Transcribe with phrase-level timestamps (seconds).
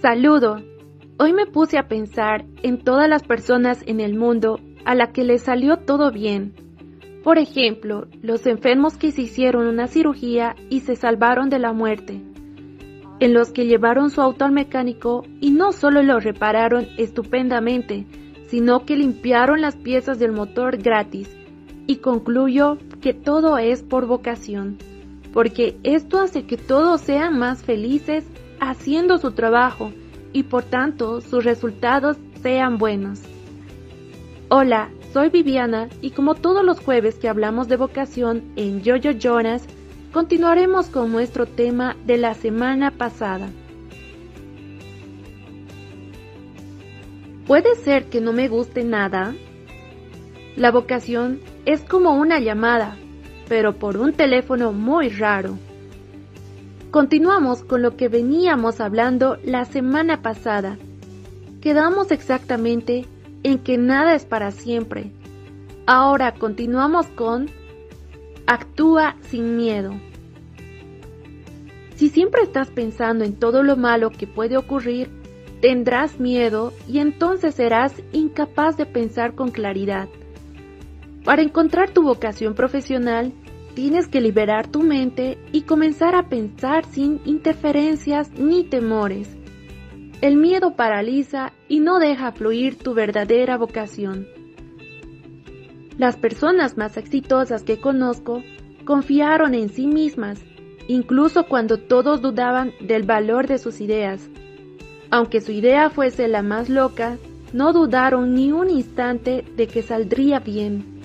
[0.00, 0.62] Saludo.
[1.18, 5.24] Hoy me puse a pensar en todas las personas en el mundo a la que
[5.24, 6.54] les salió todo bien.
[7.24, 12.22] Por ejemplo, los enfermos que se hicieron una cirugía y se salvaron de la muerte.
[13.18, 18.06] En los que llevaron su auto al mecánico y no solo lo repararon estupendamente,
[18.46, 21.28] sino que limpiaron las piezas del motor gratis.
[21.88, 24.78] Y concluyo que todo es por vocación,
[25.32, 28.24] porque esto hace que todos sean más felices
[28.60, 29.92] haciendo su trabajo
[30.32, 33.20] y por tanto sus resultados sean buenos.
[34.48, 39.66] Hola, soy Viviana y como todos los jueves que hablamos de vocación en Yoyo Jonas,
[40.12, 43.48] continuaremos con nuestro tema de la semana pasada.
[47.46, 49.34] ¿Puede ser que no me guste nada?
[50.56, 52.96] La vocación es como una llamada,
[53.48, 55.58] pero por un teléfono muy raro.
[56.90, 60.78] Continuamos con lo que veníamos hablando la semana pasada.
[61.60, 63.04] Quedamos exactamente
[63.42, 65.12] en que nada es para siempre.
[65.86, 67.50] Ahora continuamos con
[68.46, 69.92] actúa sin miedo.
[71.96, 75.10] Si siempre estás pensando en todo lo malo que puede ocurrir,
[75.60, 80.08] tendrás miedo y entonces serás incapaz de pensar con claridad.
[81.22, 83.34] Para encontrar tu vocación profesional,
[83.78, 89.28] Tienes que liberar tu mente y comenzar a pensar sin interferencias ni temores.
[90.20, 94.26] El miedo paraliza y no deja fluir tu verdadera vocación.
[95.96, 98.42] Las personas más exitosas que conozco
[98.84, 100.40] confiaron en sí mismas,
[100.88, 104.28] incluso cuando todos dudaban del valor de sus ideas.
[105.08, 107.16] Aunque su idea fuese la más loca,
[107.52, 110.97] no dudaron ni un instante de que saldría bien.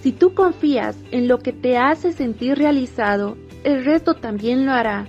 [0.00, 5.08] Si tú confías en lo que te hace sentir realizado, el resto también lo hará.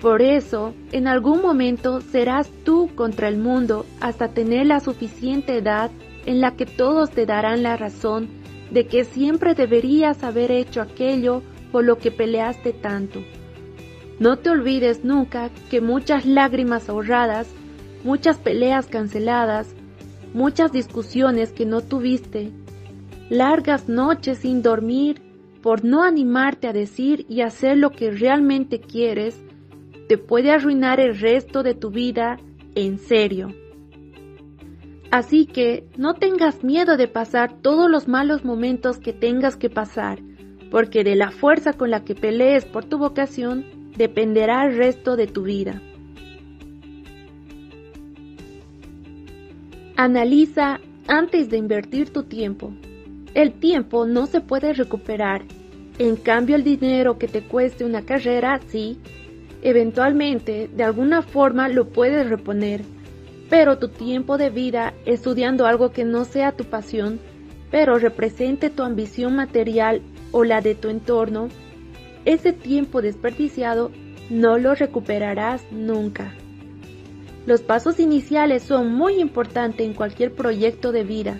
[0.00, 5.90] Por eso, en algún momento serás tú contra el mundo hasta tener la suficiente edad
[6.26, 8.28] en la que todos te darán la razón
[8.70, 13.20] de que siempre deberías haber hecho aquello por lo que peleaste tanto.
[14.18, 17.48] No te olvides nunca que muchas lágrimas ahorradas,
[18.04, 19.74] muchas peleas canceladas,
[20.34, 22.50] muchas discusiones que no tuviste,
[23.30, 25.22] largas noches sin dormir
[25.62, 29.42] por no animarte a decir y hacer lo que realmente quieres,
[30.08, 32.38] te puede arruinar el resto de tu vida
[32.74, 33.54] en serio.
[35.10, 40.18] Así que no tengas miedo de pasar todos los malos momentos que tengas que pasar,
[40.70, 43.64] porque de la fuerza con la que pelees por tu vocación
[43.96, 45.80] dependerá el resto de tu vida.
[49.96, 52.72] Analiza antes de invertir tu tiempo.
[53.34, 55.42] El tiempo no se puede recuperar.
[55.98, 58.98] En cambio, el dinero que te cueste una carrera, sí,
[59.62, 62.82] eventualmente, de alguna forma lo puedes reponer.
[63.50, 67.18] Pero tu tiempo de vida estudiando algo que no sea tu pasión,
[67.72, 70.00] pero represente tu ambición material
[70.30, 71.48] o la de tu entorno,
[72.24, 73.90] ese tiempo desperdiciado
[74.30, 76.32] no lo recuperarás nunca.
[77.46, 81.38] Los pasos iniciales son muy importantes en cualquier proyecto de vida.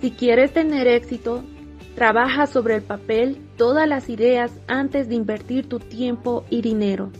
[0.00, 1.44] Si quieres tener éxito,
[1.94, 7.10] trabaja sobre el papel todas las ideas antes de invertir tu tiempo y dinero.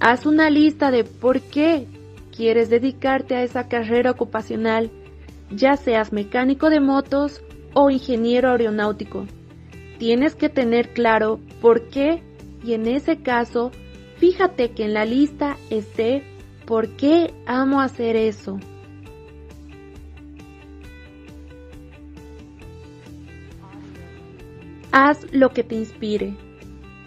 [0.00, 1.86] Haz una lista de por qué
[2.34, 4.90] quieres dedicarte a esa carrera ocupacional,
[5.50, 7.42] ya seas mecánico de motos
[7.74, 9.26] o ingeniero aeronáutico.
[9.98, 12.22] Tienes que tener claro por qué
[12.64, 13.70] y en ese caso,
[14.16, 16.24] fíjate que en la lista esté
[16.64, 18.58] por qué amo hacer eso.
[24.94, 26.36] Haz lo que te inspire.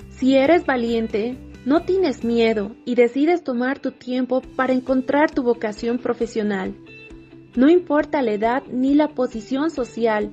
[0.09, 6.00] Si eres valiente, no tienes miedo y decides tomar tu tiempo para encontrar tu vocación
[6.00, 6.75] profesional.
[7.56, 10.31] No importa la edad ni la posición social,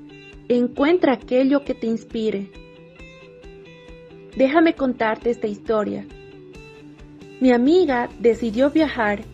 [0.49, 2.51] encuentra aquello que te inspire.
[4.35, 6.07] Déjame contarte esta historia.
[7.39, 9.25] Mi amiga decidió viajar,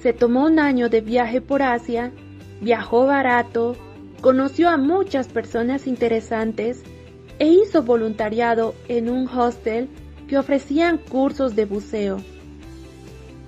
[0.00, 2.10] se tomó un año de viaje por Asia,
[2.62, 3.76] viajó barato,
[4.22, 6.82] conoció a muchas personas interesantes,
[7.40, 9.88] e hizo voluntariado en un hostel
[10.28, 12.18] que ofrecían cursos de buceo.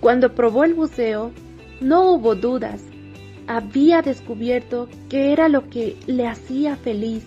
[0.00, 1.30] Cuando probó el buceo,
[1.80, 2.82] no hubo dudas.
[3.46, 7.24] Había descubierto que era lo que le hacía feliz.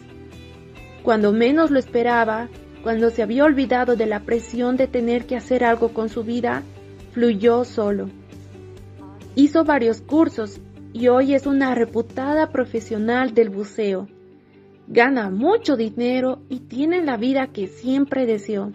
[1.03, 2.49] Cuando menos lo esperaba,
[2.81, 6.63] cuando se había olvidado de la presión de tener que hacer algo con su vida,
[7.13, 8.09] fluyó solo.
[9.35, 10.59] Hizo varios cursos
[10.93, 14.07] y hoy es una reputada profesional del buceo
[14.87, 18.71] gana mucho dinero y tiene la vida que siempre deseó.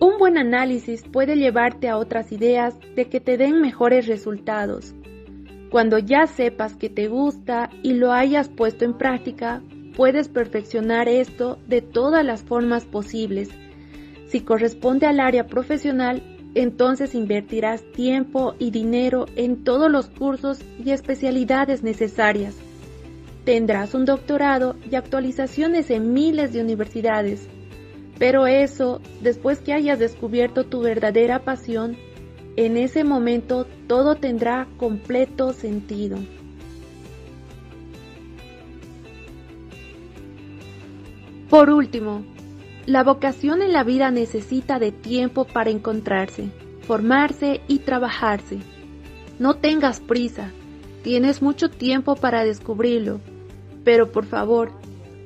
[0.00, 4.94] Un buen análisis puede llevarte a otras ideas de que te den mejores resultados.
[5.70, 9.62] Cuando ya sepas que te gusta y lo hayas puesto en práctica,
[9.94, 13.50] puedes perfeccionar esto de todas las formas posibles.
[14.26, 16.22] Si corresponde al área profesional,
[16.54, 22.56] entonces invertirás tiempo y dinero en todos los cursos y especialidades necesarias.
[23.50, 27.48] Tendrás un doctorado y actualizaciones en miles de universidades.
[28.16, 31.96] Pero eso, después que hayas descubierto tu verdadera pasión,
[32.54, 36.18] en ese momento todo tendrá completo sentido.
[41.48, 42.22] Por último,
[42.86, 46.50] la vocación en la vida necesita de tiempo para encontrarse,
[46.82, 48.60] formarse y trabajarse.
[49.40, 50.52] No tengas prisa,
[51.02, 53.18] tienes mucho tiempo para descubrirlo,
[53.84, 54.72] pero por favor,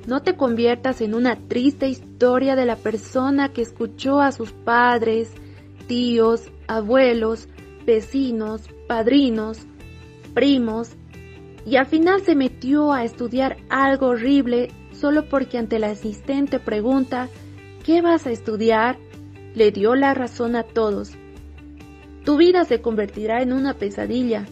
[0.07, 5.31] no te conviertas en una triste historia de la persona que escuchó a sus padres,
[5.87, 7.47] tíos, abuelos,
[7.85, 9.65] vecinos, padrinos,
[10.33, 10.91] primos,
[11.65, 17.27] y al final se metió a estudiar algo horrible solo porque ante la asistente pregunta
[17.85, 18.97] ¿Qué vas a estudiar?
[19.53, 21.11] le dio la razón a todos.
[22.25, 24.47] Tu vida se convertirá en una pesadilla.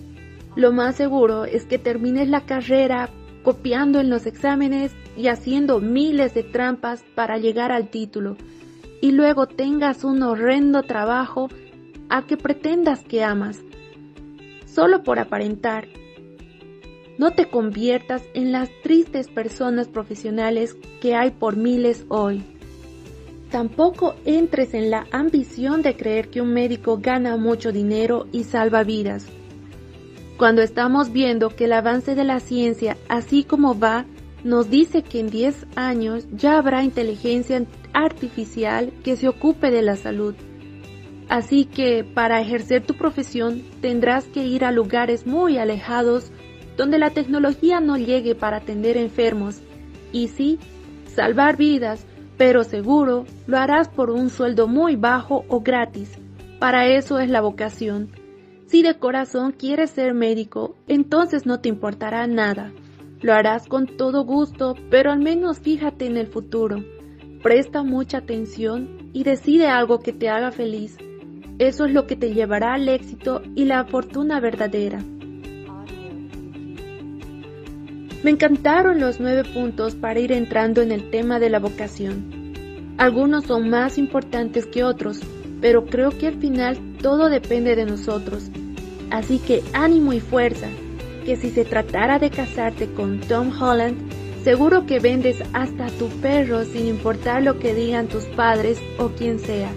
[0.56, 3.10] Lo más seguro es que termines la carrera
[3.44, 8.38] copiando en los exámenes y haciendo miles de trampas para llegar al título,
[9.02, 11.50] y luego tengas un horrendo trabajo
[12.10, 13.60] a que pretendas que amas,
[14.66, 15.88] solo por aparentar.
[17.18, 22.44] No te conviertas en las tristes personas profesionales que hay por miles hoy.
[23.52, 28.84] Tampoco entres en la ambición de creer que un médico gana mucho dinero y salva
[28.84, 29.28] vidas.
[30.38, 34.06] Cuando estamos viendo que el avance de la ciencia, así como va,
[34.44, 39.96] nos dice que en 10 años ya habrá inteligencia artificial que se ocupe de la
[39.96, 40.36] salud.
[41.30, 46.32] Así que para ejercer tu profesión tendrás que ir a lugares muy alejados
[46.76, 49.62] donde la tecnología no llegue para atender enfermos
[50.12, 50.60] y sí,
[51.06, 52.06] salvar vidas
[52.38, 56.12] pero seguro lo harás por un sueldo muy bajo o gratis.
[56.60, 58.10] Para eso es la vocación.
[58.74, 62.72] Si de corazón quieres ser médico, entonces no te importará nada.
[63.22, 66.84] Lo harás con todo gusto, pero al menos fíjate en el futuro.
[67.44, 70.98] Presta mucha atención y decide algo que te haga feliz.
[71.60, 75.04] Eso es lo que te llevará al éxito y la fortuna verdadera.
[78.24, 82.96] Me encantaron los nueve puntos para ir entrando en el tema de la vocación.
[82.98, 85.20] Algunos son más importantes que otros,
[85.62, 88.50] pero creo que al final todo depende de nosotros.
[89.14, 90.68] Así que ánimo y fuerza,
[91.24, 93.96] que si se tratara de casarte con Tom Holland,
[94.44, 99.38] seguro que vendes hasta tu perro sin importar lo que digan tus padres o quien
[99.38, 99.70] sea.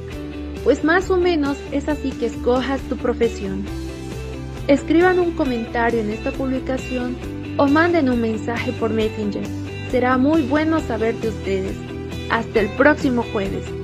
[0.64, 3.62] Pues más o menos es así que escojas tu profesión.
[4.68, 7.14] Escriban un comentario en esta publicación
[7.58, 9.44] o manden un mensaje por Messenger.
[9.90, 11.76] Será muy bueno saber de ustedes.
[12.30, 13.75] Hasta el próximo jueves.